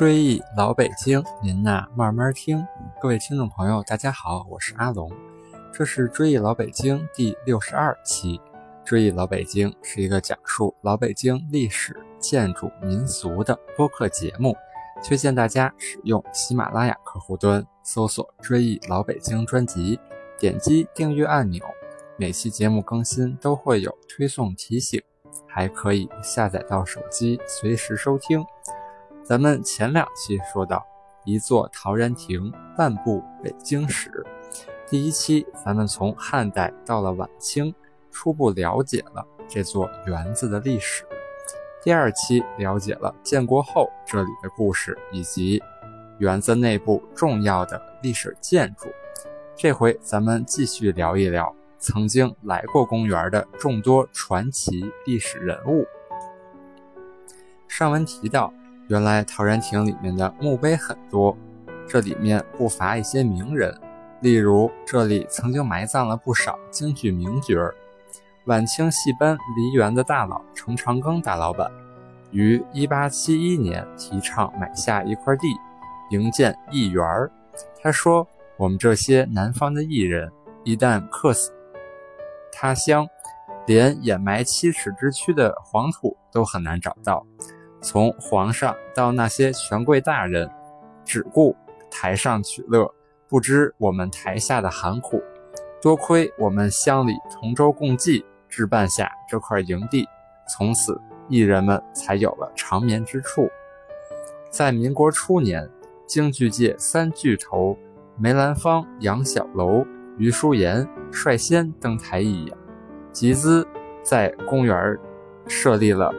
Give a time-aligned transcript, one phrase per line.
[0.00, 2.66] 追忆老北京，您呐慢慢听。
[3.02, 5.12] 各位听众朋友，大家好，我是阿龙，
[5.74, 8.40] 这是追忆老北京第六十二期。
[8.82, 14.56] 追忆老北京是一个讲述老北京历史、建筑、民俗的播客节目，
[15.06, 20.00] 推荐大家使用喜马拉雅客户端搜索“追忆老北京”专辑，
[20.38, 21.62] 点击订阅按钮，
[22.16, 24.98] 每期节目更新都会有推送提醒，
[25.46, 28.42] 还可以下载到手机随时收听。
[29.30, 30.84] 咱们前两期说到
[31.24, 34.26] 一座陶然亭，半部北京史。
[34.88, 37.72] 第一期咱们从汉代到了晚清，
[38.10, 41.04] 初步了解了这座园子的历史。
[41.80, 45.62] 第二期了解了建国后这里的故事，以及
[46.18, 48.88] 园子内部重要的历史建筑。
[49.54, 55.86] 这回咱们继续聊一聊曾经来过公园的众多传奇历史人物。
[57.68, 58.52] 上文提到。
[58.90, 61.36] 原来陶然亭里面的墓碑很多，
[61.88, 63.72] 这里面不乏一些名人，
[64.20, 67.72] 例如这里曾经埋葬了不少京剧名角儿。
[68.46, 71.70] 晚清戏班梨园的大佬程长庚大老板，
[72.32, 75.46] 于1871年提倡买下一块地，
[76.10, 77.30] 营建艺园儿。
[77.80, 78.26] 他说
[78.58, 80.32] ：“我们这些南方的艺人，
[80.64, 81.52] 一旦客死
[82.50, 83.06] 他乡，
[83.68, 87.24] 连掩埋七尺之躯的黄土都很难找到。”
[87.82, 90.50] 从皇上到那些权贵大人，
[91.04, 91.56] 只顾
[91.90, 92.92] 台上取乐，
[93.26, 95.22] 不知我们台下的寒苦。
[95.80, 100.06] 多亏我们乡里同舟共济，置办下这块营地，
[100.46, 103.48] 从此艺人们才有了长眠之处。
[104.50, 105.66] 在民国初年，
[106.06, 107.78] 京剧界三巨头
[108.18, 109.86] 梅兰芳、杨小楼、
[110.18, 112.56] 余叔岩率先登台一演，
[113.10, 113.66] 集资
[114.02, 114.98] 在公园
[115.46, 116.12] 设立了。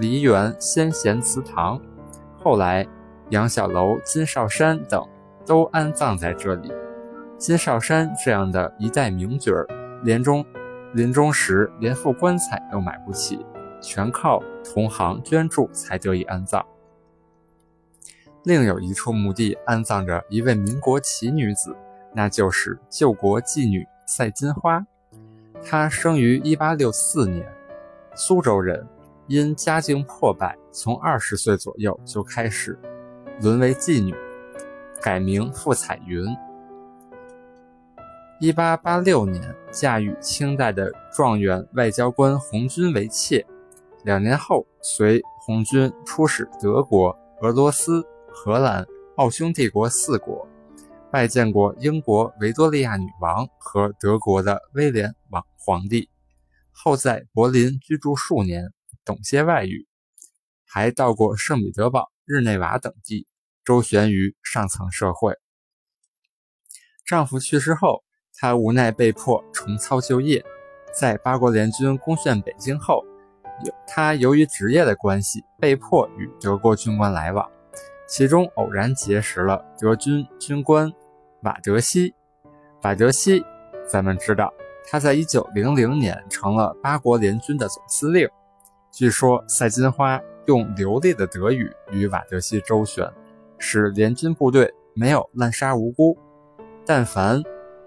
[0.00, 1.78] 梨园先贤祠堂，
[2.38, 2.88] 后来
[3.28, 5.06] 杨小楼、金少山等
[5.44, 6.72] 都安葬在这里。
[7.36, 9.66] 金少山这样的一代名角儿，
[10.02, 10.42] 临终
[10.94, 13.44] 临终时连副棺材都买不起，
[13.78, 16.64] 全靠同行捐助才得以安葬。
[18.44, 21.76] 另有一处墓地安葬着一位民国奇女子，
[22.14, 24.82] 那就是救国妓女赛金花。
[25.62, 27.46] 她生于一八六四年，
[28.14, 28.82] 苏州人。
[29.30, 32.76] 因家境破败，从二十岁左右就开始
[33.40, 34.12] 沦为妓女，
[35.00, 36.26] 改名傅彩云。
[38.40, 43.46] 一八八六年，嫁与清代的状元外交官红军为妾。
[44.02, 50.44] 两年后，随红军出使德国、俄罗斯、荷兰、奥匈帝国四国，
[51.08, 56.08] 拜见过英国维多利亚女王和德国的威廉王皇帝。
[56.72, 58.72] 后在柏林居住数年。
[59.10, 59.88] 懂些外语，
[60.64, 63.26] 还到过圣彼得堡、日内瓦等地，
[63.64, 65.36] 周旋于上层社会。
[67.04, 68.04] 丈夫去世后，
[68.36, 70.44] 她无奈被迫重操旧业。
[70.92, 73.04] 在八国联军攻陷北京后，
[73.84, 77.50] 她由于职业的关系，被迫与德国军官来往，
[78.06, 80.88] 其中偶然结识了德军军官
[81.42, 82.14] 瓦德西。
[82.82, 83.44] 瓦德西，
[83.88, 84.54] 咱们知道，
[84.86, 88.28] 他在一九零零年成了八国联军的总司令。
[88.92, 93.08] 据说赛金花用流利的德语与瓦德西周旋，
[93.56, 96.18] 使联军部队没有滥杀无辜。
[96.84, 97.40] 但凡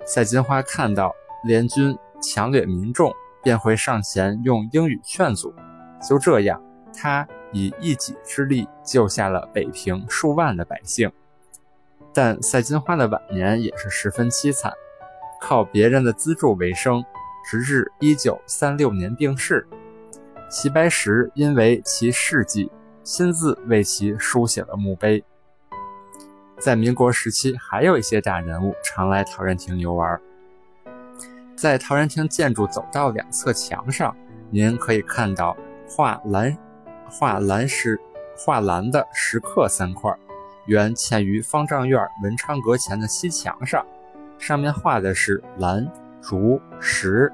[0.06, 1.14] 赛金花看到
[1.44, 3.14] 联军强掠民众，
[3.44, 5.54] 便会上前用英语劝阻。
[6.02, 6.62] 就这样，
[6.96, 11.12] 他以一己之力救下了北平数万的百姓。
[12.14, 14.72] 但赛金花的晚年也是十分凄惨，
[15.42, 17.04] 靠别人的资助为生，
[17.46, 19.68] 直至一九三六年病逝。
[20.54, 22.72] 齐白石因为其事迹，
[23.02, 25.24] 亲自为其书写了墓碑。
[26.60, 30.22] 在民国时期，还有一些大人物常来陶然亭游玩。
[31.58, 34.16] 在陶然亭建筑走道两侧墙上，
[34.52, 35.58] 您可以看到
[35.90, 36.56] 画蓝、
[37.10, 38.00] 画蓝石、
[38.38, 40.16] 画蓝的石刻三块，
[40.68, 43.84] 原嵌于方丈院文昌阁前的西墙上，
[44.38, 45.92] 上面画的是蓝、
[46.22, 47.34] 竹、石。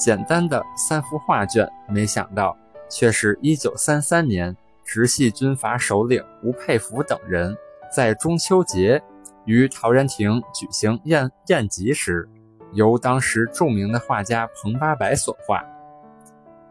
[0.00, 2.56] 简单的三幅画卷，没想到
[2.88, 7.54] 却是一九三三年直系军阀首领吴佩孚等人
[7.94, 9.00] 在中秋节
[9.44, 12.26] 于陶然亭举行宴宴集时，
[12.72, 15.62] 由当时著名的画家彭八百所画。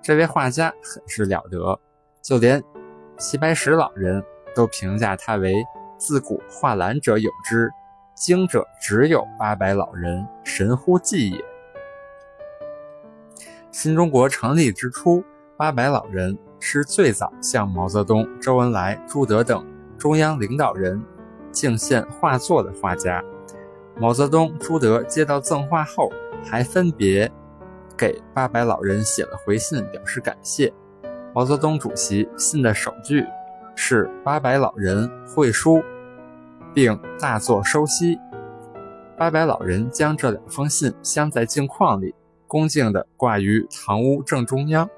[0.01, 1.79] 这位画家很是了得，
[2.23, 2.61] 就连
[3.17, 4.23] 齐白石老人
[4.55, 5.53] 都评价他为
[5.99, 7.69] “自古画兰者有之，
[8.15, 11.45] 精者只有八百老人，神乎技也。”
[13.71, 15.23] 新中国成立之初，
[15.55, 19.63] 八百老人是最早向毛泽东、周恩来、朱德等
[19.95, 20.99] 中央领导人
[21.51, 23.23] 敬献画作的画家。
[23.95, 26.11] 毛泽东、朱德接到赠画后，
[26.43, 27.31] 还分别
[27.95, 30.73] 给八百老人写了回信，表示感谢。
[31.31, 33.23] 毛泽东主席信的首句
[33.75, 35.79] 是“八百老人会书，
[36.73, 38.17] 并大作收悉”。
[39.15, 42.15] 八百老人将这两封信镶在镜框里，
[42.49, 44.89] 恭敬地挂于堂屋正中央。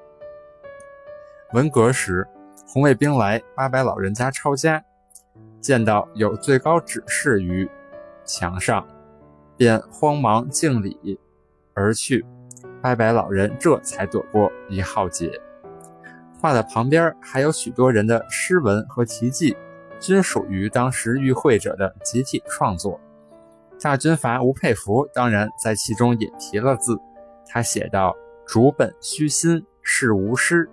[1.52, 2.26] 文革时，
[2.66, 4.82] 红卫兵来八百老人家抄家，
[5.60, 7.70] 见到有最高指示于
[8.24, 8.88] 墙上，
[9.54, 11.20] 便慌忙敬礼
[11.74, 12.24] 而去。
[12.80, 15.38] 八百老人这才躲过一浩劫。
[16.40, 19.54] 画的旁边还有许多人的诗文和题记，
[20.00, 22.98] 均属于当时与会者的集体创作。
[23.78, 26.98] 大军阀吴佩孚当然在其中也提了字，
[27.52, 28.16] 他写道
[28.48, 30.66] ：“竹本虚心，是无师。”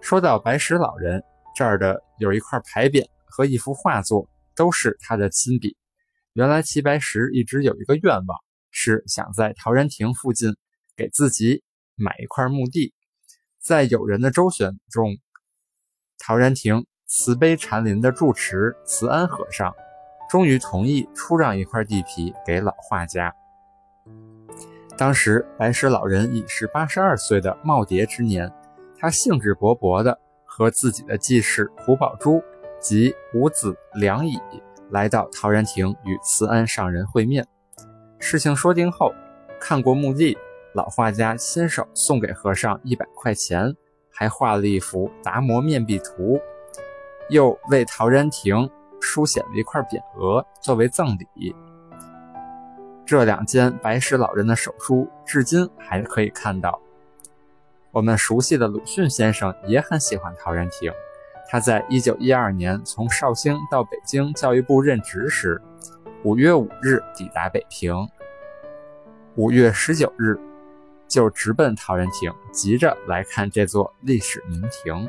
[0.00, 1.22] 说到白石老人
[1.54, 5.76] 这儿的有一块牌匾和一幅画作，都是他的亲笔。
[6.32, 8.38] 原来齐白石一直有一个愿望，
[8.70, 10.56] 是想在陶然亭附近
[10.96, 11.62] 给自己
[11.94, 12.94] 买一块墓地。
[13.62, 15.18] 在友人的周旋中，
[16.18, 19.74] 陶然亭慈悲禅林的住持慈安和尚。
[20.30, 23.34] 终于同意出让一块地皮给老画家。
[24.96, 28.50] 当时白石老人已是八十二岁的耄耋之年，
[28.98, 32.42] 他兴致勃勃地和自己的继室胡宝珠
[32.80, 34.38] 及五子梁乙
[34.90, 37.46] 来到陶然亭与慈安上人会面。
[38.18, 39.12] 事情说定后，
[39.60, 40.36] 看过墓地，
[40.74, 43.74] 老画家亲手送给和尚一百块钱，
[44.10, 46.40] 还画了一幅达摩面壁图，
[47.28, 48.68] 又为陶然亭。
[48.98, 51.54] 书写了一块匾额作为赠礼。
[53.06, 56.80] 这两间白石老人的手书至今还可以看到。
[57.92, 60.92] 我们熟悉的鲁迅先生也很喜欢陶然亭。
[61.48, 65.62] 他在一九一二年从绍兴到北京教育部任职时，
[66.24, 67.94] 五月五日抵达北平，
[69.36, 70.36] 五月十九日
[71.06, 75.08] 就直奔陶然亭，急着来看这座历史名亭。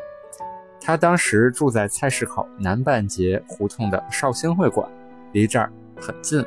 [0.80, 4.88] 他当时住在菜市口南半截胡同的绍兴会馆，
[5.32, 6.46] 离这儿很近。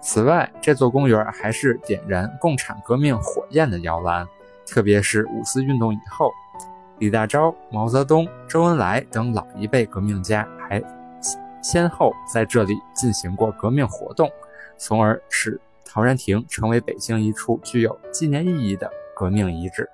[0.00, 4.26] 此外，这座公园还是点燃共产革命火焰的摇篮，
[4.66, 6.30] 特别是五四运动以后，
[6.98, 10.82] 李大钊、毛泽东、周恩来等老一辈革命家还
[11.62, 14.30] 先后在这里进行过革命活动，
[14.78, 19.88] 从而使陶然亭成为北京一处具有纪念意义的革命遗址。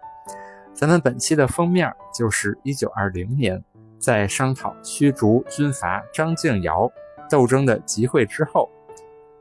[0.72, 3.60] 咱们本期的封面就是一九二零年，
[3.98, 6.88] 在商讨驱逐军阀张敬尧
[7.28, 8.70] 斗争的集会之后，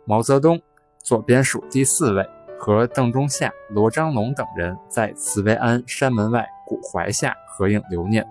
[0.08, 0.62] 毛泽东
[1.00, 2.24] 左边数第四位
[2.60, 8.26] 和邓中夏、罗章龙等人在慈悲庵山门外古槐下合影留念。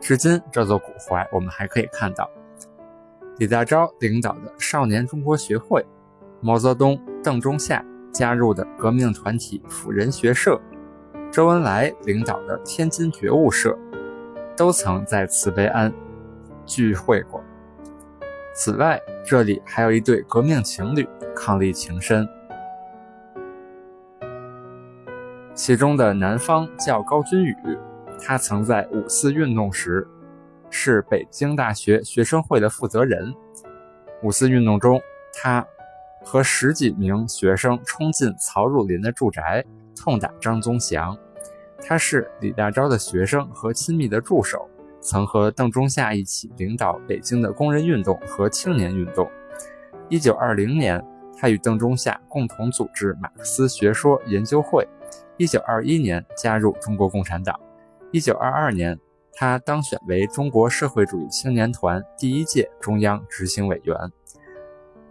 [0.00, 2.28] 至今，这座古槐我们还可以看到
[3.38, 5.86] 李大钊领导的少年中国学会，
[6.40, 10.60] 毛泽东、邓中夏加入的革命团体辅仁学社。
[11.30, 13.78] 周恩来领导的天津觉悟社，
[14.56, 15.92] 都曾在慈悲庵
[16.66, 17.40] 聚会过。
[18.52, 22.28] 此外，这里还有一对革命情侣，伉俪情深。
[25.54, 27.54] 其中的男方叫高君宇，
[28.20, 30.06] 他曾在五四运动时
[30.70, 33.34] 是北京大学学生会的负责人。
[34.22, 35.00] 五四运动中，
[35.32, 35.66] 他
[36.24, 39.64] 和十几名学生冲进曹汝霖的住宅。
[39.96, 41.14] 痛打张宗祥，
[41.82, 44.66] 他是李大钊的学生和亲密的助手，
[45.00, 49.28] 曾和邓中夏一起领导北京的工人运动和青年运动。
[50.08, 51.02] 一九二零年，
[51.38, 54.86] 他与邓中夏共同组织马克思学说研究会。
[55.38, 57.58] 一九二一年，加入中国共产党。
[58.12, 58.98] 一九二二年，
[59.32, 63.96] 他当选为中国社会主义青年团第一届中央执行委员。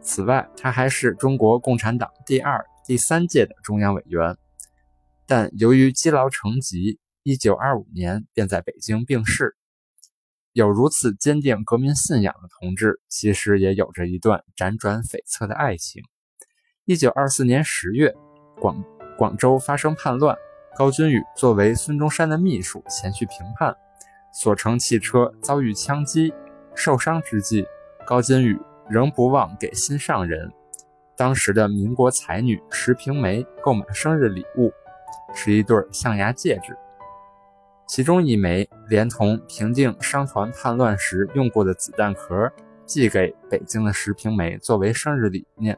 [0.01, 4.37] 此外，他还是中国共产党第二、第三届的中央委员。
[5.25, 9.55] 但由于积劳成疾，一九二五年便在北京病逝。
[10.53, 16.01] 有如此坚定革命信仰的同志，其实也有着一段辗转悱恻的爱情。
[16.85, 18.13] 一九二四年十月，
[18.59, 18.83] 广
[19.17, 20.35] 广州发生叛乱，
[20.75, 23.75] 高君宇作为孙中山的秘书前去平叛，
[24.33, 26.33] 所乘汽车遭遇枪击，
[26.73, 27.65] 受伤之际，
[28.05, 30.51] 高君宇仍不忘给心上人——
[31.15, 34.73] 当时的民国才女石平梅购买生日礼物。
[35.35, 36.75] 是一对象牙戒指，
[37.89, 42.47] 其中一枚连同平定商团叛乱时用过的子弹壳，
[42.85, 45.75] 寄给北京的石平梅作为生日礼念；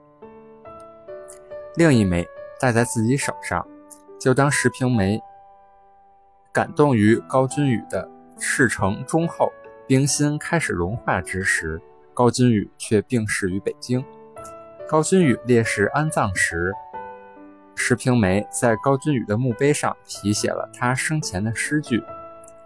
[1.77, 2.27] 另一枚
[2.59, 3.65] 戴在自己手上，
[4.19, 5.21] 就当石平梅
[6.51, 8.05] 感动于高君宇的
[8.37, 9.49] 赤诚忠厚，
[9.87, 11.81] 冰心开始融化之时，
[12.13, 14.03] 高君宇却病逝于北京。
[14.85, 16.73] 高君宇烈士安葬时，
[17.83, 22.01] 石平梅在高君宇的墓碑上题写了他生前的诗句：“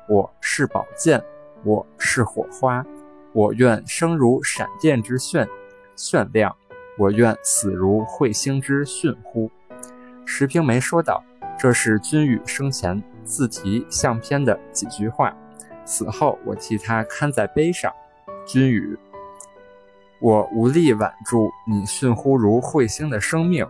[0.10, 1.24] 我是宝剑，
[1.64, 2.86] 我是火花，
[3.32, 5.48] 我愿生如闪电之炫
[5.96, 6.54] 炫亮，
[6.98, 9.50] 我愿死如彗星之迅乎。”
[10.28, 11.24] 石平梅说道
[11.58, 15.34] ：“这是君宇生前自题相片的几句话，
[15.86, 17.90] 死后我替他看在碑上。”
[18.46, 19.00] 君宇，
[20.20, 23.66] 我无力挽住你迅乎如彗星的生命，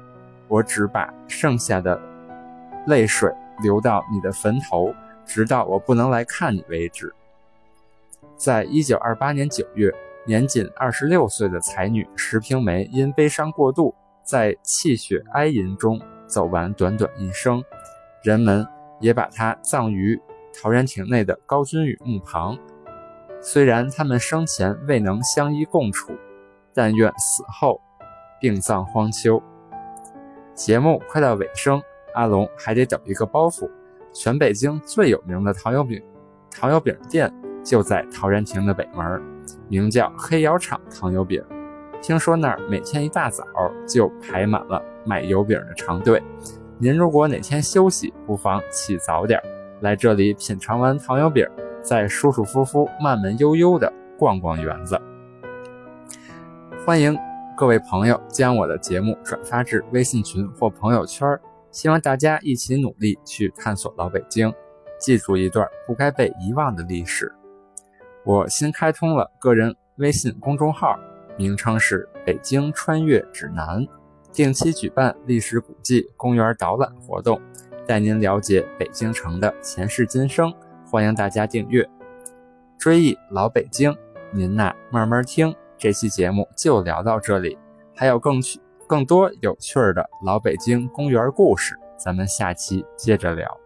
[0.47, 1.99] 我只把剩下的
[2.87, 4.93] 泪水流到你的坟头，
[5.25, 7.13] 直到我不能来看你为止。
[8.35, 9.93] 在一九二八年九月，
[10.25, 15.99] 年仅二十六岁的才女石平梅因悲伤过度，在泣血哀吟中。
[16.27, 17.63] 走完短短一生，
[18.23, 18.67] 人们
[18.99, 20.19] 也把她葬于
[20.51, 22.57] 陶然亭内的高君宇墓旁。
[23.41, 26.13] 虽然他们生前未能相依共处，
[26.73, 27.79] 但愿死后
[28.41, 29.39] 并葬荒丘。
[30.55, 31.81] 节目快到尾声，
[32.13, 33.69] 阿龙还得找一个包袱。
[34.13, 36.01] 全北京最有名的糖油饼，
[36.49, 37.29] 糖油饼店
[37.61, 39.21] 就在陶然亭的北门，
[39.67, 41.43] 名叫黑窑厂糖油饼。
[42.01, 43.43] 听说那儿每天一大早
[43.85, 46.23] 就排满了买油饼的长队。
[46.77, 49.37] 您如果哪天休息，不妨起早点
[49.81, 51.45] 来这里品尝完糖油饼，
[51.81, 54.97] 再舒舒服服、慢慢悠悠地逛逛园子。
[56.85, 57.17] 欢迎
[57.57, 61.25] 各位朋友将我的节目转发至微信群或朋友圈，
[61.71, 64.53] 希望大家一起努力去探索老北京，
[64.99, 67.31] 记住一段不该被遗忘的历史。
[68.25, 70.99] 我新开通了个人微信公众号。
[71.37, 73.81] 名称是《北京穿越指南》，
[74.31, 77.41] 定期举办历史古迹、公园导览活动，
[77.85, 80.53] 带您了解北京城的前世今生。
[80.89, 81.85] 欢迎大家订阅。
[82.77, 83.93] 追忆老北京，
[84.31, 85.53] 您呐慢慢听。
[85.77, 87.57] 这期节目就聊到这里，
[87.95, 93.64] 还有更趣、更多有趣儿的老北京公园故事，咱们下期接着聊。